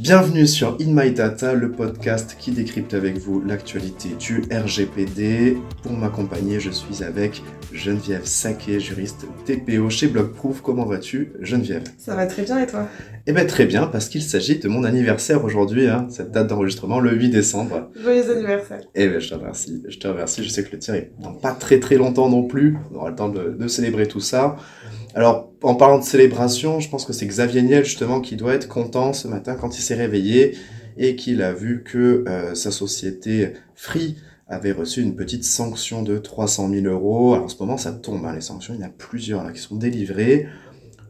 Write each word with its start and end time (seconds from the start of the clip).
Bienvenue 0.00 0.46
sur 0.46 0.76
In 0.80 0.92
My 0.92 1.10
Data, 1.10 1.54
le 1.54 1.72
podcast 1.72 2.36
qui 2.38 2.52
décrypte 2.52 2.94
avec 2.94 3.18
vous 3.18 3.42
l'actualité 3.42 4.10
du 4.10 4.42
RGPD. 4.48 5.56
Pour 5.82 5.90
m'accompagner, 5.92 6.60
je 6.60 6.70
suis 6.70 7.02
avec 7.02 7.42
Geneviève 7.72 8.24
Saquet, 8.24 8.78
juriste 8.78 9.26
TPO 9.44 9.90
chez 9.90 10.06
Blockproof. 10.06 10.60
Comment 10.60 10.84
vas-tu, 10.84 11.32
Geneviève? 11.40 11.82
Ça 11.98 12.14
va 12.14 12.26
très 12.26 12.42
bien 12.42 12.60
et 12.62 12.66
toi? 12.68 12.86
Eh 13.26 13.32
bien 13.32 13.44
très 13.44 13.66
bien, 13.66 13.88
parce 13.88 14.08
qu'il 14.08 14.22
s'agit 14.22 14.60
de 14.60 14.68
mon 14.68 14.84
anniversaire 14.84 15.44
aujourd'hui, 15.44 15.88
hein, 15.88 16.06
cette 16.10 16.30
date 16.30 16.46
d'enregistrement, 16.46 17.00
le 17.00 17.12
8 17.16 17.30
décembre. 17.30 17.90
Joyeux 18.00 18.30
anniversaire 18.30 18.82
Eh 18.94 19.08
bien 19.08 19.18
je 19.18 19.28
te 19.30 19.34
remercie, 19.34 19.82
je 19.88 19.98
te 19.98 20.06
remercie. 20.06 20.44
Je 20.44 20.48
sais 20.48 20.62
que 20.62 20.70
le 20.70 20.78
tien 20.78 20.94
est 20.94 21.10
dans 21.20 21.32
pas 21.32 21.52
très 21.52 21.80
très 21.80 21.96
longtemps 21.96 22.28
non 22.28 22.44
plus. 22.44 22.76
On 22.92 22.98
aura 22.98 23.10
le 23.10 23.16
temps 23.16 23.30
de, 23.30 23.56
de 23.58 23.66
célébrer 23.66 24.06
tout 24.06 24.20
ça. 24.20 24.56
Alors, 25.14 25.50
en 25.62 25.74
parlant 25.74 25.98
de 25.98 26.04
célébration, 26.04 26.80
je 26.80 26.88
pense 26.88 27.04
que 27.04 27.12
c'est 27.12 27.26
Xavier 27.26 27.62
Niel 27.62 27.84
justement 27.84 28.20
qui 28.20 28.36
doit 28.36 28.54
être 28.54 28.68
content 28.68 29.12
ce 29.12 29.26
matin 29.26 29.56
quand 29.56 29.76
il 29.76 29.82
s'est 29.82 29.94
réveillé 29.94 30.56
et 30.96 31.16
qu'il 31.16 31.42
a 31.42 31.52
vu 31.52 31.82
que 31.82 32.24
euh, 32.28 32.54
sa 32.54 32.70
société 32.70 33.54
Free 33.74 34.16
avait 34.48 34.72
reçu 34.72 35.02
une 35.02 35.14
petite 35.14 35.44
sanction 35.44 36.02
de 36.02 36.18
300 36.18 36.70
000 36.70 36.86
euros. 36.86 37.34
Alors 37.34 37.46
en 37.46 37.48
ce 37.48 37.58
moment, 37.58 37.76
ça 37.76 37.92
tombe, 37.92 38.24
hein, 38.26 38.34
les 38.34 38.40
sanctions, 38.40 38.74
il 38.74 38.80
y 38.80 38.84
en 38.84 38.86
a 38.86 38.90
plusieurs 38.90 39.44
là 39.44 39.52
qui 39.52 39.60
sont 39.60 39.76
délivrées. 39.76 40.46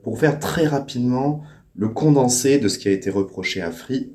Pour 0.03 0.19
faire 0.19 0.39
très 0.39 0.67
rapidement 0.67 1.43
le 1.75 1.89
condensé 1.89 2.59
de 2.59 2.69
ce 2.69 2.79
qui 2.79 2.89
a 2.89 2.93
été 2.93 3.11
reproché 3.11 3.63
à 3.63 3.71
Free, 3.71 4.13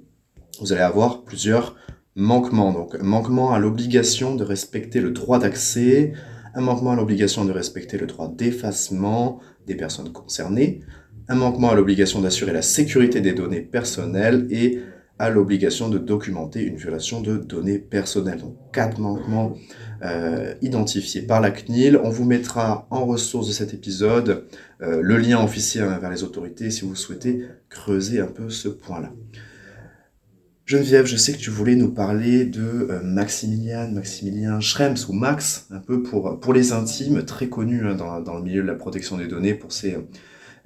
vous 0.59 0.73
allez 0.73 0.81
avoir 0.81 1.23
plusieurs 1.23 1.75
manquements. 2.15 2.73
Donc, 2.73 2.99
manquement 3.01 3.53
à 3.53 3.59
l'obligation 3.59 4.35
de 4.35 4.43
respecter 4.43 4.99
le 4.99 5.11
droit 5.11 5.39
d'accès, 5.39 6.13
un 6.53 6.61
manquement 6.61 6.91
à 6.91 6.95
l'obligation 6.95 7.45
de 7.45 7.51
respecter 7.51 7.97
le 7.97 8.05
droit 8.05 8.31
d'effacement 8.33 9.39
des 9.65 9.75
personnes 9.75 10.11
concernées, 10.11 10.81
un 11.27 11.35
manquement 11.35 11.71
à 11.71 11.75
l'obligation 11.75 12.21
d'assurer 12.21 12.53
la 12.53 12.61
sécurité 12.61 13.21
des 13.21 13.33
données 13.33 13.61
personnelles 13.61 14.47
et 14.49 14.79
à 15.19 15.29
l'obligation 15.29 15.89
de 15.89 15.97
documenter 15.97 16.63
une 16.63 16.75
violation 16.75 17.21
de 17.21 17.37
données 17.37 17.79
personnelles. 17.79 18.39
Donc 18.39 18.57
quatre 18.73 18.99
manquements 18.99 19.53
euh, 20.03 20.53
identifiés 20.61 21.21
par 21.21 21.39
la 21.39 21.51
CNIL. 21.51 21.97
On 22.03 22.09
vous 22.09 22.25
mettra 22.25 22.87
en 22.89 23.05
ressource 23.05 23.47
de 23.47 23.53
cet 23.53 23.73
épisode 23.73 24.45
euh, 24.81 25.01
le 25.01 25.17
lien 25.17 25.41
officiel 25.43 25.87
vers 26.01 26.09
les 26.09 26.23
autorités 26.23 26.71
si 26.71 26.81
vous 26.81 26.95
souhaitez 26.95 27.45
creuser 27.69 28.19
un 28.19 28.27
peu 28.27 28.49
ce 28.49 28.67
point-là. 28.67 29.13
Geneviève, 30.65 31.05
je 31.05 31.17
sais 31.17 31.33
que 31.33 31.37
tu 31.37 31.49
voulais 31.49 31.75
nous 31.75 31.91
parler 31.91 32.45
de 32.45 32.87
euh, 32.89 33.01
Maximilian, 33.03 33.91
Maximilien 33.91 34.61
Schrems 34.61 34.95
ou 35.09 35.13
Max, 35.13 35.67
un 35.71 35.79
peu 35.79 36.01
pour, 36.01 36.39
pour 36.39 36.53
les 36.53 36.71
intimes, 36.71 37.25
très 37.25 37.49
connu 37.49 37.85
hein, 37.85 37.95
dans, 37.95 38.21
dans, 38.21 38.37
le 38.37 38.43
milieu 38.43 38.61
de 38.61 38.67
la 38.67 38.75
protection 38.75 39.17
des 39.17 39.27
données 39.27 39.53
pour 39.53 39.73
ses 39.73 39.95
euh, 39.95 40.01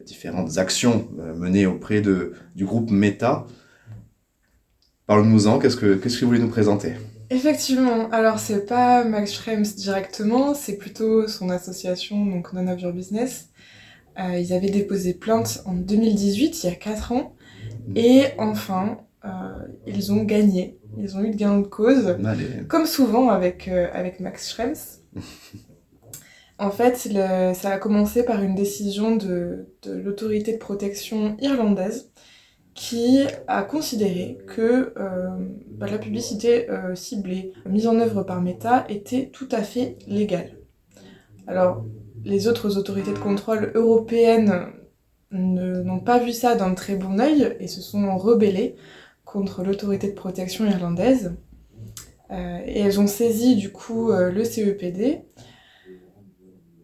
différentes 0.06 0.60
actions 0.60 1.10
euh, 1.20 1.34
menées 1.34 1.66
auprès 1.66 2.02
de, 2.02 2.34
du 2.56 2.66
groupe 2.66 2.92
Meta. 2.92 3.48
Parle-nous-en, 5.08 5.58
qu'est-ce 5.58 5.78
que 5.78 5.96
qu'est-ce 5.96 6.20
que 6.20 6.26
vous 6.26 6.32
voulez 6.32 6.42
nous 6.42 6.50
présenter? 6.50 6.94
Effectivement, 7.30 8.10
alors 8.12 8.40
c'est 8.40 8.66
pas 8.66 9.04
Max 9.04 9.34
Schrems 9.34 9.66
directement, 9.76 10.54
c'est 10.54 10.78
plutôt 10.78 11.28
son 11.28 11.50
association, 11.50 12.26
donc 12.26 12.54
None 12.54 12.70
of 12.70 12.80
Your 12.80 12.94
Business. 12.94 13.50
Euh, 14.20 14.38
ils 14.38 14.54
avaient 14.54 14.70
déposé 14.70 15.14
plainte 15.14 15.62
en 15.66 15.74
2018, 15.74 16.64
il 16.64 16.68
y 16.68 16.70
a 16.70 16.76
4 16.76 17.12
ans, 17.12 17.36
et 17.96 18.26
enfin, 18.38 19.00
euh, 19.26 19.30
ils 19.86 20.12
ont 20.12 20.24
gagné. 20.24 20.80
Ils 20.98 21.16
ont 21.18 21.24
eu 21.24 21.32
de 21.32 21.36
gain 21.36 21.60
de 21.60 21.68
cause. 21.68 22.16
Allez. 22.24 22.64
Comme 22.68 22.86
souvent 22.86 23.30
avec, 23.30 23.68
euh, 23.68 23.88
avec 23.94 24.20
Max 24.20 24.50
Schrems. 24.50 24.76
en 26.60 26.72
fait, 26.72 27.08
le, 27.12 27.54
ça 27.54 27.72
a 27.72 27.78
commencé 27.78 28.24
par 28.24 28.42
une 28.44 28.56
décision 28.56 29.16
de, 29.16 29.68
de 29.84 29.94
l'autorité 29.94 30.54
de 30.54 30.60
protection 30.60 31.36
irlandaise 31.40 32.12
qui 32.74 33.22
a 33.48 33.64
considéré 33.64 34.38
que 34.48 34.94
euh, 34.98 35.30
bah, 35.72 35.88
la 35.90 35.98
publicité 35.98 36.68
ciblée 36.94 37.54
mise 37.66 37.88
en 37.88 38.00
œuvre 38.00 38.22
par 38.22 38.40
Meta 38.40 38.86
était 38.88 39.30
tout 39.34 39.50
à 39.52 39.64
fait 39.64 39.98
légale. 40.08 40.52
Alors, 41.48 41.86
les 42.24 42.48
autres 42.48 42.78
autorités 42.78 43.14
de 43.14 43.18
contrôle 43.18 43.72
européennes 43.74 44.68
n'ont 45.32 46.00
pas 46.00 46.20
vu 46.20 46.34
ça 46.34 46.56
d'un 46.56 46.76
très 46.76 46.96
bon 46.96 47.20
œil 47.20 47.56
et 47.60 47.68
se 47.68 47.82
sont 47.82 48.16
rebellées 48.18 48.76
contre 49.38 49.64
l'autorité 49.64 50.08
de 50.08 50.16
protection 50.16 50.66
irlandaise. 50.66 51.36
Euh, 52.32 52.60
et 52.66 52.80
elles 52.80 53.00
ont 53.00 53.06
saisi 53.06 53.56
du 53.56 53.72
coup 53.72 54.10
euh, 54.10 54.32
le 54.32 54.44
CEPD 54.44 55.22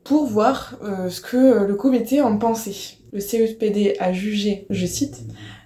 pour 0.04 0.28
voir 0.28 0.80
euh, 0.84 1.10
ce 1.10 1.20
que 1.20 1.66
le 1.66 1.76
comité 1.76 2.22
en 2.22 2.38
pensait. 2.38 3.00
Le 3.12 3.20
CEPD 3.20 3.96
a 4.00 4.14
jugé, 4.14 4.68
je 4.70 4.86
cite, 4.86 5.24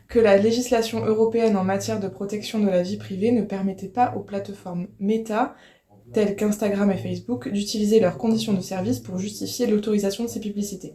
que 0.07 0.17
la 0.17 0.37
législation 0.37 1.05
européenne 1.05 1.57
en 1.57 1.65
matière 1.65 1.99
de 1.99 2.07
protection 2.07 2.59
de 2.59 2.69
la 2.69 2.83
vie 2.83 2.97
privée 2.97 3.33
ne 3.33 3.41
permettait 3.41 3.89
pas 3.89 4.13
aux 4.15 4.21
plateformes 4.21 4.87
Meta, 5.01 5.55
telles 6.13 6.37
qu'Instagram 6.37 6.89
et 6.89 6.97
Facebook, 6.97 7.49
d'utiliser 7.49 7.99
leurs 7.99 8.17
conditions 8.17 8.53
de 8.53 8.61
service 8.61 8.99
pour 8.99 9.17
justifier 9.17 9.67
l'autorisation 9.67 10.23
de 10.23 10.29
ces 10.29 10.39
publicités. 10.39 10.93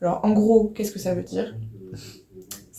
Alors 0.00 0.20
en 0.24 0.32
gros, 0.32 0.68
qu'est-ce 0.68 0.92
que 0.92 0.98
ça 0.98 1.14
veut 1.14 1.22
dire? 1.22 1.54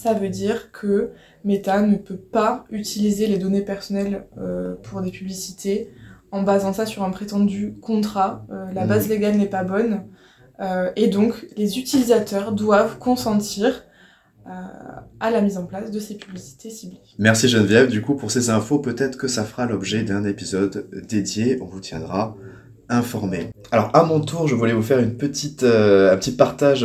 Ça 0.02 0.14
veut 0.14 0.30
dire 0.30 0.72
que 0.72 1.10
Meta 1.44 1.82
ne 1.82 1.98
peut 1.98 2.16
pas 2.16 2.64
utiliser 2.70 3.28
les 3.28 3.38
données 3.38 3.64
personnelles 3.64 4.28
euh, 4.38 4.76
pour 4.82 5.02
des 5.02 5.12
publicités 5.12 5.90
en 6.32 6.42
basant 6.42 6.72
ça 6.72 6.86
sur 6.86 7.04
un 7.04 7.10
prétendu 7.10 7.76
contrat. 7.82 8.46
Euh, 8.50 8.72
la 8.72 8.86
base 8.86 9.10
légale 9.10 9.36
n'est 9.36 9.50
pas 9.50 9.66
bonne. 9.66 10.06
Euh, 10.62 10.90
et 10.96 11.08
donc, 11.08 11.46
les 11.58 11.80
utilisateurs 11.80 12.54
doivent 12.54 12.98
consentir 12.98 13.84
à 15.20 15.30
la 15.30 15.42
mise 15.42 15.60
en 15.60 15.66
place 15.68 15.92
de 15.92 16.00
ces 16.00 16.16
publicités 16.16 16.72
ciblées. 16.72 17.02
Merci 17.20 17.50
Geneviève. 17.50 17.88
Du 17.88 18.02
coup, 18.02 18.16
pour 18.16 18.32
ces 18.32 18.50
infos, 18.50 18.80
peut-être 18.80 19.16
que 19.16 19.28
ça 19.28 19.44
fera 19.44 19.68
l'objet 19.68 20.02
d'un 20.02 20.24
épisode 20.24 20.90
dédié. 21.08 21.60
On 21.62 21.66
vous 21.66 21.82
tiendra 21.82 22.36
informé. 22.88 23.52
Alors, 23.72 23.96
à 23.96 24.04
mon 24.04 24.22
tour, 24.22 24.48
je 24.48 24.56
voulais 24.56 24.74
vous 24.74 24.82
faire 24.82 24.98
une 24.98 25.18
petite, 25.18 25.62
un 25.62 26.18
petit 26.18 26.32
partage 26.32 26.84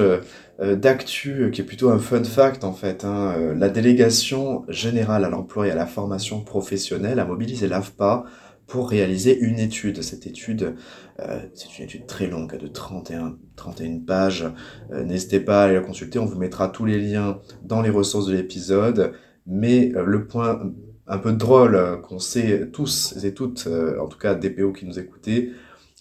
d'actu 0.60 1.50
qui 1.52 1.60
est 1.62 1.64
plutôt 1.64 1.90
un 1.90 1.98
fun 1.98 2.22
fact 2.24 2.64
en 2.64 2.72
fait. 2.72 3.04
Hein. 3.04 3.34
Euh, 3.36 3.54
La 3.54 3.68
délégation 3.68 4.64
générale 4.68 5.24
à 5.24 5.30
l'emploi 5.30 5.66
et 5.66 5.70
à 5.70 5.74
la 5.74 5.86
formation 5.86 6.40
professionnelle 6.42 7.18
a 7.18 7.24
mobilisé 7.24 7.66
l'AFPA 7.68 8.24
pour 8.66 8.88
réaliser 8.88 9.38
une 9.38 9.58
étude. 9.58 10.02
Cette 10.02 10.26
étude, 10.26 10.74
euh, 11.20 11.40
c'est 11.54 11.78
une 11.78 11.84
étude 11.84 12.06
très 12.06 12.26
longue, 12.28 12.56
de 12.56 12.66
31, 12.66 13.36
31 13.56 13.98
pages. 14.00 14.44
Euh, 14.92 15.04
N'hésitez 15.04 15.40
pas 15.40 15.62
à 15.62 15.64
aller 15.66 15.74
la 15.74 15.80
consulter, 15.80 16.18
on 16.18 16.24
vous 16.26 16.38
mettra 16.38 16.68
tous 16.68 16.84
les 16.84 16.98
liens 16.98 17.40
dans 17.62 17.82
les 17.82 17.90
ressources 17.90 18.26
de 18.26 18.34
l'épisode. 18.34 19.12
Mais 19.46 19.92
euh, 19.94 20.04
le 20.04 20.26
point 20.26 20.72
un 21.06 21.18
peu 21.18 21.32
drôle 21.32 21.74
euh, 21.74 21.96
qu'on 21.96 22.18
sait 22.18 22.70
tous 22.72 23.14
et 23.24 23.34
toutes, 23.34 23.66
euh, 23.66 24.00
en 24.00 24.06
tout 24.06 24.18
cas 24.18 24.34
DPO 24.34 24.72
qui 24.72 24.86
nous 24.86 24.98
écoutez, 24.98 25.52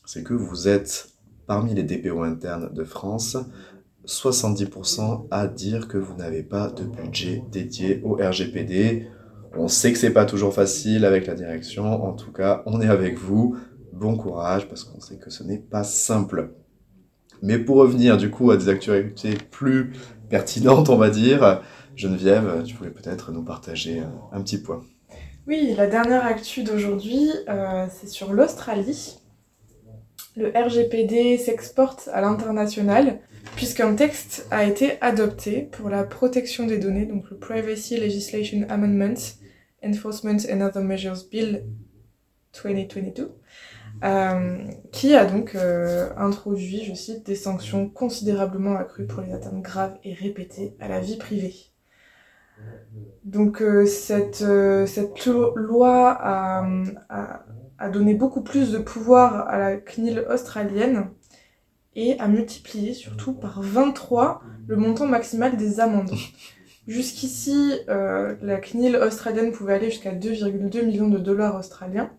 c'est 0.05 0.23
que 0.23 0.33
vous 0.33 0.67
êtes 0.67 1.09
parmi 1.47 1.73
les 1.73 1.83
DPO 1.83 2.21
internes 2.23 2.73
de 2.73 2.83
France, 2.83 3.37
70% 4.05 5.27
à 5.31 5.47
dire 5.47 5.87
que 5.87 5.97
vous 5.97 6.15
n'avez 6.15 6.43
pas 6.43 6.69
de 6.69 6.83
budget 6.83 7.43
dédié 7.51 8.01
au 8.03 8.15
RGPD. 8.15 9.07
On 9.55 9.67
sait 9.67 9.93
que 9.93 9.99
c'est 9.99 10.11
pas 10.11 10.25
toujours 10.25 10.53
facile 10.53 11.05
avec 11.05 11.27
la 11.27 11.35
direction. 11.35 12.03
En 12.03 12.13
tout 12.13 12.31
cas, 12.31 12.63
on 12.65 12.81
est 12.81 12.89
avec 12.89 13.17
vous. 13.17 13.55
Bon 13.93 14.17
courage 14.17 14.67
parce 14.67 14.83
qu'on 14.83 14.99
sait 14.99 15.17
que 15.17 15.29
ce 15.29 15.43
n'est 15.43 15.59
pas 15.59 15.83
simple. 15.83 16.53
Mais 17.41 17.59
pour 17.59 17.77
revenir 17.77 18.17
du 18.17 18.29
coup 18.29 18.51
à 18.51 18.57
des 18.57 18.69
actualités 18.69 19.35
plus 19.51 19.93
pertinentes, 20.29 20.89
on 20.89 20.97
va 20.97 21.09
dire, 21.09 21.61
Geneviève, 21.95 22.63
tu 22.65 22.75
voulais 22.75 22.89
peut-être 22.89 23.31
nous 23.31 23.43
partager 23.43 24.01
un 24.31 24.41
petit 24.41 24.57
point. 24.57 24.83
Oui, 25.45 25.73
la 25.77 25.87
dernière 25.87 26.25
actu 26.25 26.63
d'aujourd'hui, 26.63 27.29
euh, 27.49 27.85
c'est 27.91 28.07
sur 28.07 28.33
l'Australie. 28.33 29.19
Le 30.37 30.51
RGPD 30.55 31.37
s'exporte 31.37 32.09
à 32.13 32.21
l'international 32.21 33.19
puisqu'un 33.55 33.95
texte 33.95 34.47
a 34.51 34.65
été 34.65 35.01
adopté 35.01 35.63
pour 35.71 35.89
la 35.89 36.03
protection 36.03 36.65
des 36.65 36.77
données, 36.77 37.05
donc 37.05 37.29
le 37.29 37.37
Privacy 37.37 37.97
Legislation 37.97 38.65
Amendment 38.69 39.37
Enforcement 39.83 40.37
and 40.49 40.61
Other 40.61 40.81
Measures 40.81 41.27
Bill 41.29 41.65
2022, 42.63 43.31
euh, 44.03 44.57
qui 44.91 45.15
a 45.15 45.25
donc 45.25 45.55
euh, 45.55 46.09
introduit, 46.17 46.83
je 46.83 46.93
cite, 46.93 47.25
des 47.25 47.35
sanctions 47.35 47.89
considérablement 47.89 48.75
accrues 48.75 49.05
pour 49.05 49.21
les 49.21 49.33
atteintes 49.33 49.61
graves 49.61 49.97
et 50.03 50.13
répétées 50.13 50.75
à 50.79 50.87
la 50.87 50.99
vie 50.99 51.17
privée. 51.17 51.53
Donc 53.23 53.61
euh, 53.61 53.85
cette, 53.85 54.41
loi 55.55 56.17
a, 56.19 57.89
donné 57.91 58.13
beaucoup 58.13 58.41
plus 58.41 58.71
de 58.71 58.77
pouvoir 58.77 59.47
à 59.49 59.57
la 59.57 59.77
CNIL 59.77 60.25
australienne 60.29 61.09
et 61.95 62.19
a 62.19 62.27
multiplié 62.27 62.93
surtout 62.93 63.33
par 63.33 63.61
23 63.61 64.41
le 64.67 64.75
montant 64.75 65.07
maximal 65.07 65.57
des 65.57 65.79
amendes. 65.79 66.11
Jusqu'ici, 66.87 67.79
euh, 67.87 68.35
la 68.41 68.57
CNIL 68.57 68.97
australienne 68.97 69.51
pouvait 69.51 69.73
aller 69.73 69.89
jusqu'à 69.89 70.13
2,2 70.13 70.85
millions 70.85 71.07
de 71.07 71.17
dollars 71.17 71.55
australiens. 71.55 72.11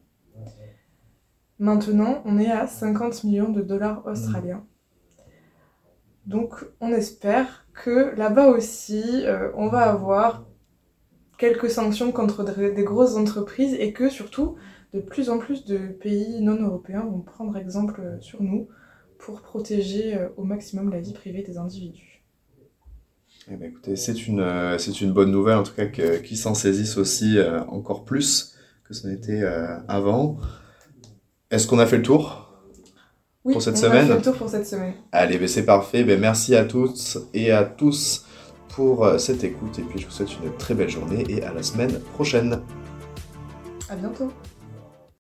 Maintenant, 1.59 2.23
on 2.25 2.39
est 2.39 2.51
à 2.51 2.67
50 2.67 3.25
millions 3.25 3.51
de 3.51 3.63
dollars 3.63 4.07
australiens. 4.07 4.65
Donc, 6.27 6.65
on 6.81 6.93
espère 6.93 7.67
que 7.75 8.15
là-bas 8.17 8.49
aussi, 8.49 9.03
euh, 9.27 9.51
on 9.55 9.69
va 9.69 9.91
avoir 9.91 10.47
quelques 11.37 11.69
sanctions 11.71 12.13
contre 12.13 12.43
des 12.45 12.85
grosses 12.85 13.17
entreprises 13.17 13.75
et 13.75 13.93
que 13.93 14.09
surtout 14.09 14.57
de 14.95 15.01
plus 15.01 15.29
en 15.29 15.39
plus 15.39 15.65
de 15.65 15.79
pays 15.79 16.41
non 16.41 16.61
européens 16.63 17.05
vont 17.05 17.21
prendre 17.21 17.57
exemple 17.57 18.17
sur 18.21 18.43
nous 18.43 18.69
pour 19.25 19.41
protéger 19.41 20.19
au 20.37 20.45
maximum 20.45 20.91
la 20.91 21.01
vie 21.01 21.15
privée 21.15 21.43
des 21.43 21.57
individus. 21.57 22.15
Eh 23.51 23.57
ben, 23.57 23.69
écoutez, 23.69 23.97
c'est 23.97 24.27
une, 24.27 24.41
euh, 24.41 24.79
c'est 24.79 25.01
une 25.03 25.13
bonne 25.13 25.31
nouvelle, 25.31 25.59
en 25.59 25.63
tout 25.63 25.75
cas, 25.75 25.87
qu'ils 25.87 26.39
s'en 26.39 26.55
saisissent 26.55 26.97
aussi 26.97 27.39
euh, 27.39 27.63
encore 27.65 28.05
plus 28.05 28.55
que 28.85 28.95
ce 28.95 29.07
n'était 29.07 29.43
euh, 29.43 29.77
avant. 29.87 30.39
Est-ce 31.51 31.67
qu'on 31.67 31.79
a 31.79 31.87
fait 31.87 31.99
le 31.99 32.03
tour 32.03 32.41
oui, 33.45 33.53
pour 33.53 33.61
cette 33.61 33.75
on 33.75 33.81
semaine 33.81 34.05
a 34.05 34.07
fait 34.07 34.17
le 34.17 34.23
tour 34.23 34.37
pour 34.37 34.49
cette 34.49 34.67
semaine. 34.67 34.95
Allez, 35.13 35.37
ben 35.37 35.47
c'est 35.47 35.67
parfait. 35.67 36.03
Ben, 36.03 36.19
merci 36.19 36.57
à 36.57 36.65
toutes 36.65 37.19
et 37.35 37.51
à 37.51 37.65
tous 37.65 38.25
pour 38.71 39.07
cette 39.19 39.45
écoute. 39.45 39.79
Et 39.79 39.83
puis, 39.83 40.01
je 40.01 40.07
vous 40.07 40.13
souhaite 40.13 40.31
une 40.43 40.57
très 40.57 40.73
belle 40.73 40.89
journée 40.89 41.27
et 41.29 41.43
à 41.43 41.53
la 41.53 41.63
semaine 41.63 42.01
prochaine. 42.15 42.63
À 43.91 43.97
bientôt. 43.97 44.33